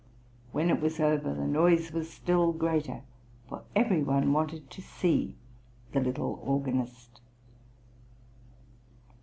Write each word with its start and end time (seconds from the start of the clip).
"When 0.51 0.71
it 0.71 0.81
was 0.81 0.99
over, 0.99 1.31
the 1.31 1.45
noise 1.45 1.91
was 1.91 2.09
still 2.11 2.53
greater, 2.53 3.03
for 3.47 3.65
every 3.75 4.01
one 4.01 4.33
wanted 4.33 4.71
to 4.71 4.81
see 4.81 5.35
the 5.91 5.99
little 5.99 6.41
organist." 6.43 7.21